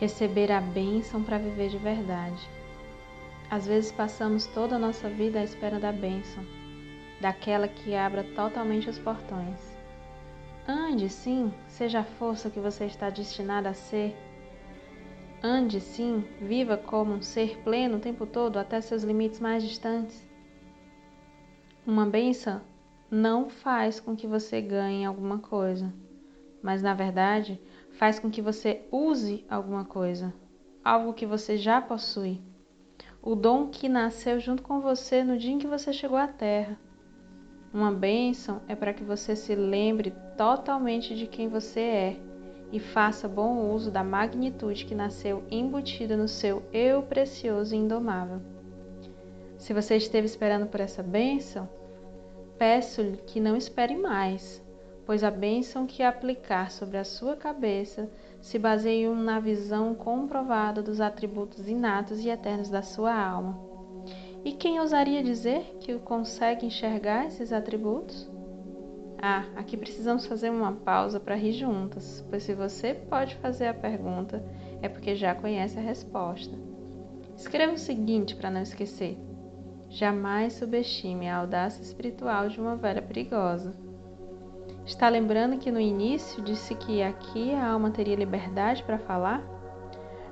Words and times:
receber 0.00 0.50
a 0.50 0.62
bênção 0.62 1.22
para 1.22 1.36
viver 1.36 1.68
de 1.68 1.76
verdade. 1.76 2.48
Às 3.50 3.66
vezes 3.66 3.92
passamos 3.92 4.46
toda 4.46 4.76
a 4.76 4.78
nossa 4.78 5.10
vida 5.10 5.38
à 5.38 5.44
espera 5.44 5.78
da 5.78 5.92
bênção, 5.92 6.42
daquela 7.20 7.68
que 7.68 7.94
abra 7.94 8.24
totalmente 8.24 8.88
os 8.88 8.98
portões. 8.98 9.76
Ande 10.66 11.10
sim, 11.10 11.52
seja 11.68 12.00
a 12.00 12.04
força 12.04 12.48
que 12.48 12.58
você 12.58 12.86
está 12.86 13.10
destinada 13.10 13.68
a 13.68 13.74
ser. 13.74 14.16
Ande 15.42 15.80
sim, 15.80 16.24
viva 16.40 16.78
como 16.78 17.12
um 17.12 17.20
ser 17.20 17.58
pleno 17.58 17.98
o 17.98 18.00
tempo 18.00 18.24
todo 18.24 18.58
até 18.58 18.80
seus 18.80 19.02
limites 19.02 19.38
mais 19.38 19.62
distantes. 19.62 20.26
Uma 21.86 22.06
bênção 22.06 22.62
não 23.10 23.50
faz 23.50 24.00
com 24.00 24.16
que 24.16 24.26
você 24.26 24.62
ganhe 24.62 25.04
alguma 25.04 25.38
coisa, 25.38 25.92
mas 26.62 26.82
na 26.82 26.94
verdade 26.94 27.60
faz 28.00 28.18
com 28.18 28.30
que 28.30 28.40
você 28.40 28.80
use 28.90 29.44
alguma 29.46 29.84
coisa, 29.84 30.32
algo 30.82 31.12
que 31.12 31.26
você 31.26 31.58
já 31.58 31.82
possui. 31.82 32.40
O 33.22 33.34
dom 33.34 33.66
que 33.66 33.90
nasceu 33.90 34.40
junto 34.40 34.62
com 34.62 34.80
você 34.80 35.22
no 35.22 35.36
dia 35.36 35.52
em 35.52 35.58
que 35.58 35.66
você 35.66 35.92
chegou 35.92 36.16
à 36.16 36.26
Terra. 36.26 36.80
Uma 37.74 37.92
bênção 37.92 38.62
é 38.66 38.74
para 38.74 38.94
que 38.94 39.04
você 39.04 39.36
se 39.36 39.54
lembre 39.54 40.14
totalmente 40.34 41.14
de 41.14 41.26
quem 41.26 41.46
você 41.46 41.80
é 41.80 42.16
e 42.72 42.80
faça 42.80 43.28
bom 43.28 43.70
uso 43.70 43.90
da 43.90 44.02
magnitude 44.02 44.86
que 44.86 44.94
nasceu 44.94 45.44
embutida 45.50 46.16
no 46.16 46.26
seu 46.26 46.62
eu 46.72 47.02
precioso 47.02 47.74
e 47.74 47.78
indomável. 47.78 48.40
Se 49.58 49.74
você 49.74 49.98
esteve 49.98 50.24
esperando 50.24 50.66
por 50.66 50.80
essa 50.80 51.02
bênção, 51.02 51.68
peço-lhe 52.56 53.18
que 53.26 53.40
não 53.40 53.54
espere 53.54 53.94
mais, 53.94 54.64
pois 55.06 55.24
a 55.24 55.30
bênção 55.30 55.86
que 55.86 56.02
aplicar 56.02 56.70
sobre 56.70 56.98
a 56.98 57.04
sua 57.04 57.36
cabeça 57.36 58.10
se 58.40 58.58
baseia 58.58 59.14
na 59.14 59.40
visão 59.40 59.94
comprovada 59.94 60.82
dos 60.82 61.00
atributos 61.00 61.68
inatos 61.68 62.20
e 62.20 62.28
eternos 62.28 62.68
da 62.68 62.82
sua 62.82 63.14
alma. 63.14 63.58
E 64.44 64.52
quem 64.52 64.80
ousaria 64.80 65.22
dizer 65.22 65.76
que 65.80 65.98
consegue 65.98 66.64
enxergar 66.64 67.26
esses 67.26 67.52
atributos? 67.52 68.30
Ah, 69.22 69.44
aqui 69.54 69.76
precisamos 69.76 70.24
fazer 70.24 70.48
uma 70.48 70.72
pausa 70.72 71.20
para 71.20 71.34
rir 71.34 71.52
juntas, 71.52 72.24
pois 72.30 72.42
se 72.42 72.54
você 72.54 72.94
pode 72.94 73.36
fazer 73.36 73.66
a 73.66 73.74
pergunta, 73.74 74.42
é 74.80 74.88
porque 74.88 75.14
já 75.14 75.34
conhece 75.34 75.78
a 75.78 75.82
resposta. 75.82 76.56
Escreva 77.36 77.74
o 77.74 77.78
seguinte 77.78 78.34
para 78.34 78.50
não 78.50 78.62
esquecer: 78.62 79.18
jamais 79.90 80.54
subestime 80.54 81.28
a 81.28 81.36
audácia 81.36 81.82
espiritual 81.82 82.48
de 82.48 82.58
uma 82.58 82.76
velha 82.76 83.02
perigosa. 83.02 83.74
Está 84.90 85.08
lembrando 85.08 85.56
que 85.56 85.70
no 85.70 85.80
início 85.80 86.42
disse 86.42 86.74
que 86.74 87.00
aqui 87.00 87.54
a 87.54 87.70
alma 87.70 87.92
teria 87.92 88.16
liberdade 88.16 88.82
para 88.82 88.98
falar? 88.98 89.40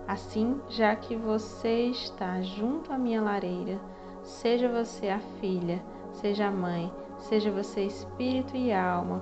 Assim, 0.05 0.61
já 0.69 0.97
que 0.97 1.15
você 1.15 1.83
está 1.85 2.43
junto 2.43 2.93
à 2.93 2.99
minha 2.99 3.23
lareira, 3.23 3.79
seja 4.21 4.69
você 4.69 5.11
a 5.11 5.21
filha, 5.41 5.81
seja 6.11 6.49
a 6.49 6.51
mãe, 6.51 6.93
seja 7.19 7.53
você 7.53 7.85
espírito 7.85 8.57
e 8.57 8.73
alma, 8.73 9.21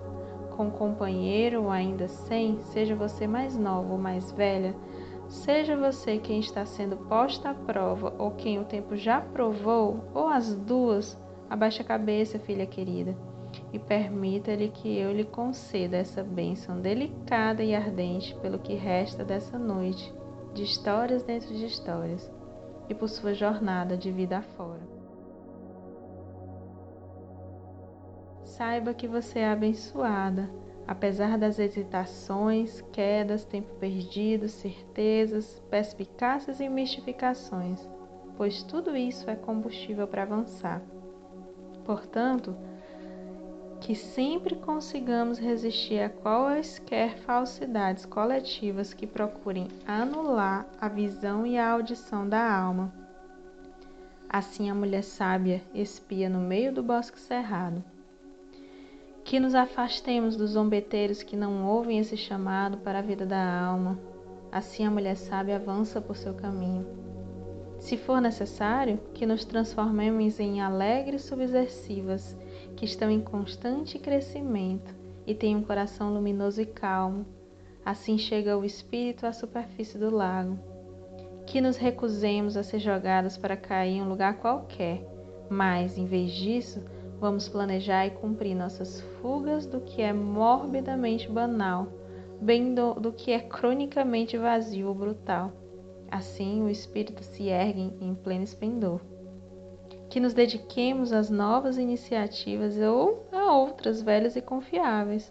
com 0.56 0.70
companheiro 0.70 1.64
ou 1.64 1.70
ainda 1.70 2.08
sem, 2.08 2.58
seja 2.62 2.96
você 2.96 3.26
mais 3.26 3.58
nova 3.58 3.92
ou 3.92 3.98
mais 3.98 4.32
velha, 4.32 4.74
seja 5.28 5.76
você 5.76 6.16
quem 6.16 6.40
está 6.40 6.64
sendo 6.64 6.96
posta 6.96 7.50
à 7.50 7.54
prova 7.54 8.14
ou 8.18 8.30
quem 8.30 8.58
o 8.58 8.64
tempo 8.64 8.96
já 8.96 9.20
provou, 9.20 10.02
ou 10.14 10.28
as 10.28 10.54
duas, 10.54 11.14
abaixe 11.50 11.82
a 11.82 11.84
cabeça, 11.84 12.38
filha 12.38 12.64
querida 12.64 13.14
e 13.76 13.78
permita-lhe 13.78 14.70
que 14.70 14.96
eu 14.96 15.12
lhe 15.12 15.24
conceda 15.24 15.98
essa 15.98 16.24
bênção 16.24 16.80
delicada 16.80 17.62
e 17.62 17.74
ardente 17.74 18.34
pelo 18.36 18.58
que 18.58 18.72
resta 18.74 19.22
dessa 19.22 19.58
noite, 19.58 20.14
de 20.54 20.62
histórias 20.62 21.22
dentro 21.22 21.54
de 21.54 21.66
histórias, 21.66 22.32
e 22.88 22.94
por 22.94 23.06
sua 23.06 23.34
jornada 23.34 23.94
de 23.94 24.10
vida 24.10 24.38
afora. 24.38 24.80
Saiba 28.44 28.94
que 28.94 29.06
você 29.06 29.40
é 29.40 29.50
abençoada, 29.50 30.50
apesar 30.88 31.36
das 31.36 31.58
hesitações, 31.58 32.80
quedas, 32.90 33.44
tempo 33.44 33.74
perdido, 33.74 34.48
certezas, 34.48 35.62
perspicácias 35.68 36.60
e 36.60 36.68
mistificações, 36.70 37.86
pois 38.38 38.62
tudo 38.62 38.96
isso 38.96 39.28
é 39.28 39.36
combustível 39.36 40.08
para 40.08 40.22
avançar. 40.22 40.80
Portanto, 41.84 42.56
que 43.80 43.94
sempre 43.94 44.56
consigamos 44.56 45.38
resistir 45.38 46.00
a 46.00 46.08
quaisquer 46.08 47.16
falsidades 47.18 48.04
coletivas 48.04 48.92
que 48.92 49.06
procurem 49.06 49.68
anular 49.86 50.66
a 50.80 50.88
visão 50.88 51.46
e 51.46 51.56
a 51.58 51.70
audição 51.70 52.28
da 52.28 52.52
alma. 52.52 52.92
Assim 54.28 54.68
a 54.70 54.74
mulher 54.74 55.02
sábia 55.02 55.62
espia 55.72 56.28
no 56.28 56.40
meio 56.40 56.72
do 56.72 56.82
bosque 56.82 57.20
cerrado. 57.20 57.82
Que 59.22 59.38
nos 59.38 59.54
afastemos 59.54 60.36
dos 60.36 60.50
zombeteiros 60.50 61.22
que 61.22 61.36
não 61.36 61.66
ouvem 61.66 61.98
esse 61.98 62.16
chamado 62.16 62.78
para 62.78 62.98
a 62.98 63.02
vida 63.02 63.24
da 63.24 63.60
alma. 63.60 63.98
Assim 64.50 64.84
a 64.84 64.90
mulher 64.90 65.16
sábia 65.16 65.56
avança 65.56 66.00
por 66.00 66.16
seu 66.16 66.34
caminho. 66.34 66.86
Se 67.78 67.96
for 67.96 68.20
necessário, 68.20 68.98
que 69.14 69.26
nos 69.26 69.44
transformemos 69.44 70.40
em 70.40 70.60
alegres 70.60 71.22
subversivas 71.22 72.36
que 72.76 72.84
estão 72.84 73.10
em 73.10 73.20
constante 73.20 73.98
crescimento 73.98 74.94
e 75.26 75.34
têm 75.34 75.56
um 75.56 75.62
coração 75.62 76.12
luminoso 76.12 76.60
e 76.60 76.66
calmo. 76.66 77.26
Assim 77.84 78.18
chega 78.18 78.56
o 78.56 78.64
espírito 78.64 79.26
à 79.26 79.32
superfície 79.32 79.98
do 79.98 80.14
lago. 80.14 80.58
Que 81.46 81.60
nos 81.60 81.76
recusemos 81.76 82.56
a 82.56 82.62
ser 82.62 82.78
jogados 82.78 83.36
para 83.36 83.56
cair 83.56 83.96
em 83.96 84.02
um 84.02 84.08
lugar 84.08 84.38
qualquer, 84.38 85.06
mas, 85.48 85.96
em 85.96 86.04
vez 86.04 86.32
disso, 86.32 86.84
vamos 87.18 87.48
planejar 87.48 88.06
e 88.06 88.10
cumprir 88.10 88.54
nossas 88.54 89.00
fugas 89.00 89.64
do 89.64 89.80
que 89.80 90.02
é 90.02 90.12
morbidamente 90.12 91.30
banal, 91.30 91.86
bem 92.40 92.74
do, 92.74 92.94
do 92.94 93.12
que 93.12 93.30
é 93.30 93.38
cronicamente 93.38 94.36
vazio 94.36 94.88
ou 94.88 94.94
brutal. 94.94 95.52
Assim, 96.10 96.62
o 96.62 96.68
espírito 96.68 97.22
se 97.22 97.44
ergue 97.44 97.92
em 98.00 98.14
pleno 98.14 98.44
esplendor 98.44 99.00
que 100.16 100.20
nos 100.20 100.32
dediquemos 100.32 101.12
às 101.12 101.28
novas 101.28 101.76
iniciativas 101.76 102.78
ou 102.78 103.28
a 103.30 103.52
outras 103.52 104.00
velhas 104.00 104.34
e 104.34 104.40
confiáveis. 104.40 105.30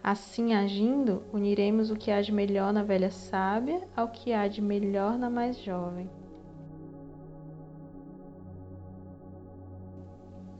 Assim 0.00 0.54
agindo, 0.54 1.24
uniremos 1.32 1.90
o 1.90 1.96
que 1.96 2.12
há 2.12 2.22
de 2.22 2.30
melhor 2.30 2.72
na 2.72 2.84
velha 2.84 3.10
sábia 3.10 3.82
ao 3.96 4.06
que 4.06 4.32
há 4.32 4.46
de 4.46 4.62
melhor 4.62 5.18
na 5.18 5.28
mais 5.28 5.58
jovem. 5.58 6.08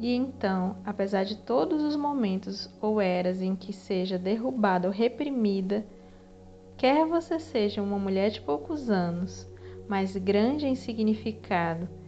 E 0.01 0.13
então, 0.13 0.79
apesar 0.85 1.23
de 1.23 1.37
todos 1.37 1.85
os 1.85 1.95
momentos 1.95 2.69
ou 2.83 3.01
eras 3.01 3.41
em 3.41 3.55
que 3.55 3.73
seja 3.73 4.19
derrubada 4.19 4.89
ou 4.89 4.93
reprimida, 4.93 5.87
quer 6.77 7.07
você 7.07 7.39
seja 7.39 7.81
uma 7.81 7.97
mulher 7.97 8.31
de 8.31 8.41
poucos 8.41 8.91
anos, 8.91 9.49
mas 9.89 10.17
grande 10.17 10.67
em 10.67 10.75
significado, 10.75 12.00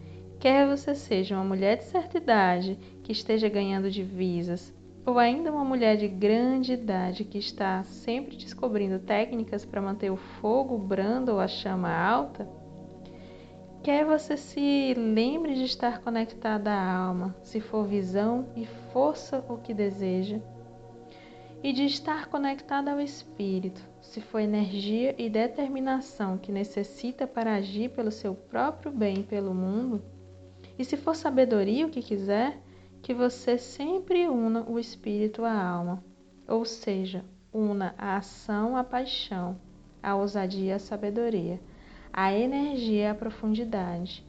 Quer 0.42 0.66
você 0.66 0.92
seja 0.92 1.36
uma 1.36 1.44
mulher 1.44 1.76
de 1.76 1.84
certa 1.84 2.18
idade 2.18 2.76
que 3.04 3.12
esteja 3.12 3.48
ganhando 3.48 3.88
divisas, 3.88 4.74
ou 5.06 5.16
ainda 5.16 5.52
uma 5.52 5.64
mulher 5.64 5.96
de 5.96 6.08
grande 6.08 6.72
idade 6.72 7.22
que 7.22 7.38
está 7.38 7.84
sempre 7.84 8.34
descobrindo 8.34 8.98
técnicas 8.98 9.64
para 9.64 9.80
manter 9.80 10.10
o 10.10 10.16
fogo 10.16 10.76
brando 10.76 11.30
ou 11.30 11.38
a 11.38 11.46
chama 11.46 11.94
alta, 11.94 12.50
quer 13.84 14.04
você 14.04 14.36
se 14.36 14.94
lembre 14.94 15.54
de 15.54 15.62
estar 15.62 16.00
conectada 16.00 16.72
à 16.72 16.92
alma, 16.92 17.36
se 17.44 17.60
for 17.60 17.86
visão 17.86 18.48
e 18.56 18.66
força 18.92 19.44
o 19.48 19.58
que 19.58 19.72
deseja, 19.72 20.40
e 21.62 21.72
de 21.72 21.84
estar 21.84 22.26
conectada 22.26 22.90
ao 22.90 23.00
espírito, 23.00 23.80
se 24.00 24.20
for 24.20 24.40
energia 24.40 25.14
e 25.16 25.30
determinação 25.30 26.36
que 26.36 26.50
necessita 26.50 27.28
para 27.28 27.54
agir 27.54 27.90
pelo 27.90 28.10
seu 28.10 28.34
próprio 28.34 28.90
bem 28.90 29.22
pelo 29.22 29.54
mundo, 29.54 30.02
e 30.78 30.84
se 30.84 30.96
for 30.96 31.14
sabedoria 31.14 31.86
o 31.86 31.90
que 31.90 32.02
quiser, 32.02 32.58
que 33.02 33.12
você 33.12 33.58
sempre 33.58 34.28
una 34.28 34.62
o 34.68 34.78
espírito 34.78 35.44
à 35.44 35.52
alma, 35.52 36.02
ou 36.46 36.64
seja, 36.64 37.24
una 37.52 37.94
a 37.98 38.16
ação 38.16 38.76
à 38.76 38.84
paixão, 38.84 39.58
a 40.02 40.14
ousadia 40.14 40.76
à 40.76 40.78
sabedoria, 40.78 41.60
a 42.12 42.32
energia 42.32 43.10
à 43.10 43.14
profundidade, 43.14 44.24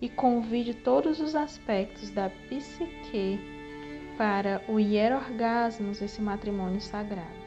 e 0.00 0.08
convide 0.08 0.74
todos 0.74 1.20
os 1.20 1.34
aspectos 1.34 2.10
da 2.10 2.30
psique 2.30 3.38
para 4.16 4.62
o 4.68 4.80
hierorgasmos 4.80 6.00
esse 6.00 6.22
matrimônio 6.22 6.80
sagrado. 6.80 7.40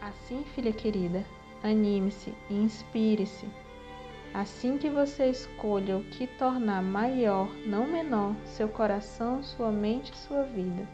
Assim, 0.00 0.44
filha 0.54 0.72
querida, 0.72 1.24
anime-se 1.62 2.32
e 2.48 2.54
inspire-se 2.54 3.46
Assim 4.34 4.78
que 4.78 4.90
você 4.90 5.30
escolha 5.30 5.96
o 5.96 6.04
que 6.04 6.26
tornar 6.26 6.82
maior, 6.82 7.48
não 7.66 7.86
menor, 7.86 8.34
seu 8.44 8.68
coração, 8.68 9.42
sua 9.42 9.72
mente 9.72 10.12
e 10.12 10.16
sua 10.16 10.42
vida. 10.44 10.86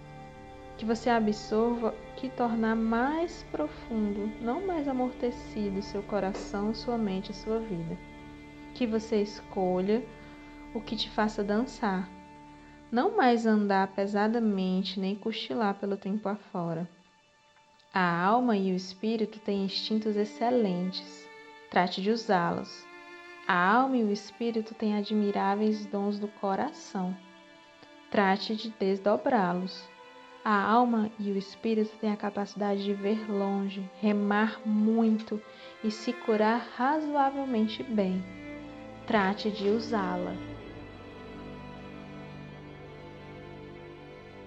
que 0.76 0.84
você 0.84 1.08
absorva 1.08 1.90
o 1.90 2.14
que 2.16 2.28
tornar 2.28 2.75
mais 2.75 3.44
profundo, 3.50 4.31
não 4.40 4.66
mais 4.66 4.88
amortecido 4.88 5.81
seu 5.82 6.02
coração, 6.02 6.75
sua 6.75 6.98
mente 6.98 7.31
e 7.31 7.34
sua 7.34 7.60
vida. 7.60 7.96
Que 8.75 8.86
você 8.86 9.22
escolha 9.22 10.04
o 10.75 10.81
que 10.81 10.96
te 10.96 11.08
faça 11.10 11.44
dançar, 11.44 12.08
não 12.90 13.16
mais 13.16 13.46
andar 13.46 13.88
pesadamente 13.88 14.98
nem 14.98 15.14
cochilar 15.14 15.75
pelo 15.75 15.96
tempo 15.96 16.28
afora. 16.28 16.88
A 17.92 18.22
alma 18.25 18.56
e 18.56 18.72
o 18.72 18.76
espírito 18.76 19.38
têm 19.38 19.64
instintos 19.64 20.16
excelentes. 20.16 21.28
Trate 21.70 22.02
de 22.02 22.10
usá-los. 22.10 22.84
A 23.46 23.75
alma 23.76 23.99
e 23.99 24.02
o 24.02 24.11
espírito 24.11 24.75
têm 24.75 24.96
admiráveis 24.96 25.85
dons 25.85 26.19
do 26.19 26.29
coração. 26.29 27.14
Trate 28.11 28.56
de 28.56 28.70
desdobrá-los. 28.70 29.87
A 30.43 30.62
alma 30.62 31.11
e 31.19 31.31
o 31.31 31.37
espírito 31.37 31.94
têm 31.99 32.11
a 32.11 32.17
capacidade 32.17 32.82
de 32.82 32.94
ver 32.94 33.31
longe, 33.31 33.87
remar 34.00 34.67
muito 34.67 35.43
e 35.82 35.91
se 35.91 36.11
curar 36.11 36.70
razoavelmente 36.75 37.82
bem. 37.82 38.25
Trate 39.06 39.50
de 39.50 39.69
usá-la. 39.69 40.35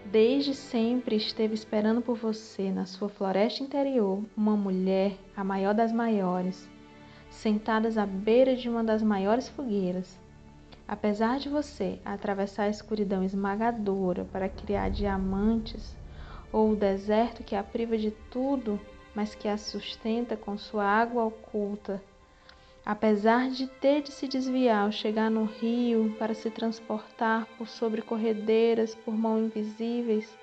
Desde 0.05 0.55
sempre 0.55 1.17
esteve 1.17 1.53
esperando 1.53 2.01
por 2.01 2.15
você 2.15 2.71
na 2.71 2.87
sua 2.87 3.09
floresta 3.09 3.61
interior 3.61 4.23
uma 4.35 4.57
mulher, 4.57 5.15
a 5.35 5.43
maior 5.43 5.75
das 5.75 5.91
maiores, 5.91 6.67
sentadas 7.37 7.97
à 7.97 8.05
beira 8.05 8.55
de 8.55 8.67
uma 8.67 8.83
das 8.83 9.03
maiores 9.03 9.47
fogueiras. 9.47 10.19
Apesar 10.87 11.37
de 11.39 11.49
você 11.49 11.99
atravessar 12.03 12.63
a 12.63 12.69
escuridão 12.69 13.23
esmagadora 13.23 14.25
para 14.25 14.49
criar 14.49 14.89
diamantes, 14.89 15.95
ou 16.51 16.71
o 16.71 16.75
deserto 16.75 17.43
que 17.43 17.55
a 17.55 17.63
priva 17.63 17.97
de 17.97 18.11
tudo, 18.31 18.79
mas 19.13 19.35
que 19.35 19.47
a 19.47 19.57
sustenta 19.57 20.35
com 20.35 20.57
sua 20.57 20.85
água 20.85 21.25
oculta, 21.25 22.01
apesar 22.85 23.49
de 23.49 23.67
ter 23.67 24.01
de 24.01 24.11
se 24.11 24.27
desviar 24.27 24.85
ao 24.85 24.91
chegar 24.91 25.29
no 25.29 25.43
rio 25.43 26.15
para 26.17 26.33
se 26.33 26.49
transportar 26.49 27.45
por 27.57 27.67
sobre 27.67 28.01
corredeiras 28.01 28.95
por 28.95 29.15
mãos 29.15 29.43
invisíveis, 29.43 30.37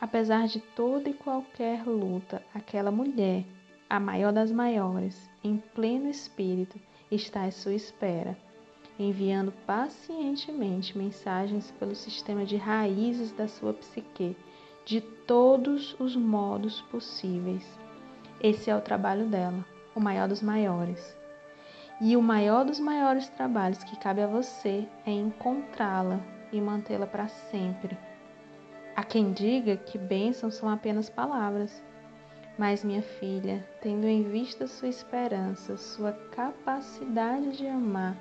apesar 0.00 0.48
de 0.48 0.60
toda 0.60 1.08
e 1.08 1.14
qualquer 1.14 1.86
luta, 1.86 2.42
aquela 2.52 2.90
mulher, 2.90 3.44
a 3.90 4.00
maior 4.00 4.32
das 4.32 4.50
maiores, 4.50 5.28
em 5.44 5.58
pleno 5.74 6.08
espírito, 6.08 6.80
está 7.10 7.44
à 7.44 7.50
sua 7.50 7.74
espera 7.74 8.38
enviando 9.02 9.50
pacientemente 9.66 10.96
mensagens 10.96 11.70
pelo 11.78 11.94
sistema 11.94 12.44
de 12.44 12.56
raízes 12.56 13.32
da 13.32 13.48
sua 13.48 13.72
psique, 13.72 14.36
de 14.84 15.00
todos 15.00 15.98
os 15.98 16.14
modos 16.14 16.82
possíveis. 16.82 17.66
Esse 18.42 18.70
é 18.70 18.76
o 18.76 18.80
trabalho 18.80 19.26
dela, 19.26 19.64
o 19.94 20.00
maior 20.00 20.28
dos 20.28 20.42
maiores. 20.42 21.16
E 22.00 22.14
o 22.16 22.22
maior 22.22 22.64
dos 22.64 22.78
maiores 22.78 23.28
trabalhos 23.30 23.82
que 23.84 23.98
cabe 23.98 24.22
a 24.22 24.26
você 24.26 24.86
é 25.06 25.10
encontrá-la 25.10 26.20
e 26.52 26.60
mantê-la 26.60 27.06
para 27.06 27.28
sempre. 27.28 27.96
Há 28.94 29.02
quem 29.02 29.32
diga 29.32 29.76
que 29.78 29.96
bênçãos 29.96 30.54
são 30.54 30.68
apenas 30.68 31.08
palavras. 31.08 31.82
Mas, 32.60 32.84
minha 32.84 33.00
filha, 33.00 33.66
tendo 33.80 34.06
em 34.06 34.22
vista 34.22 34.66
sua 34.66 34.88
esperança, 34.88 35.78
sua 35.78 36.12
capacidade 36.12 37.56
de 37.56 37.66
amar, 37.66 38.14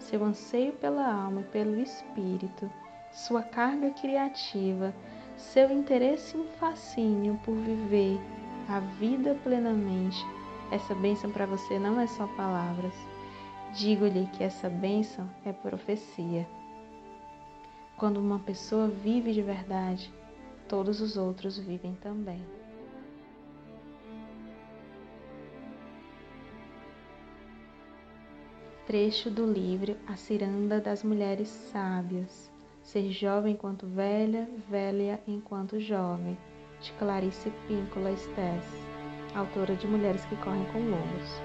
seu 0.00 0.24
anseio 0.24 0.72
pela 0.72 1.06
alma 1.06 1.42
e 1.42 1.44
pelo 1.44 1.78
espírito, 1.78 2.68
sua 3.12 3.40
carga 3.40 3.92
criativa, 3.92 4.92
seu 5.36 5.70
interesse 5.70 6.36
e 6.36 6.44
fascínio 6.58 7.40
por 7.44 7.54
viver 7.54 8.18
a 8.68 8.80
vida 8.80 9.38
plenamente, 9.44 10.26
essa 10.72 10.92
bênção 10.96 11.30
para 11.30 11.46
você 11.46 11.78
não 11.78 12.00
é 12.00 12.08
só 12.08 12.26
palavras. 12.36 12.94
Digo-lhe 13.76 14.26
que 14.32 14.42
essa 14.42 14.68
bênção 14.68 15.30
é 15.44 15.52
profecia. 15.52 16.44
Quando 17.96 18.16
uma 18.16 18.40
pessoa 18.40 18.88
vive 18.88 19.32
de 19.32 19.40
verdade, 19.40 20.12
todos 20.66 21.00
os 21.00 21.16
outros 21.16 21.56
vivem 21.56 21.94
também. 22.02 22.44
Trecho 28.94 29.28
do 29.28 29.44
livro 29.44 29.96
A 30.06 30.14
Ciranda 30.14 30.80
das 30.80 31.02
Mulheres 31.02 31.48
Sábias. 31.48 32.48
Ser 32.80 33.10
jovem 33.10 33.54
enquanto 33.54 33.88
velha, 33.88 34.48
velha 34.70 35.20
enquanto 35.26 35.80
jovem. 35.80 36.38
De 36.80 36.92
Clarice 36.92 37.50
Píncola 37.66 38.12
Estés, 38.12 38.62
autora 39.34 39.74
de 39.74 39.88
Mulheres 39.88 40.24
que 40.26 40.36
Correm 40.36 40.64
com 40.66 40.78
Lobos. 40.78 41.42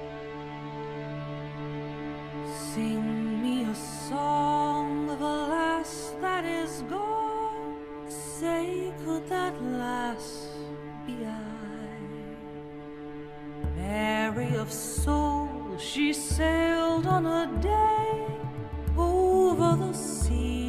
Sing 2.46 3.02
me 3.42 3.66
a 3.66 3.74
song 3.74 5.10
of 5.10 5.20
a 5.20 5.48
lass 5.48 6.16
that 6.22 6.46
is 6.46 6.84
gone. 6.88 7.80
Say, 8.08 8.94
could 9.04 9.28
that 9.28 9.56
lass 9.60 10.56
be 11.04 11.26
I? 11.26 11.90
Mary 13.76 14.56
of 14.56 14.72
soul, 14.72 15.49
she 15.80 16.12
sailed 16.12 17.08
on 17.08 17.26
a 17.26 17.48
day 17.62 18.26
over 18.98 19.78
the 19.78 19.94
sea. 19.94 20.69